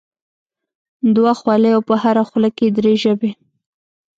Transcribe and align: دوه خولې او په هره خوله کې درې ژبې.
دوه 1.15 1.33
خولې 1.39 1.69
او 1.75 1.81
په 1.89 1.95
هره 2.03 2.23
خوله 2.29 2.49
کې 2.57 2.67
درې 2.77 2.93
ژبې. 3.03 3.31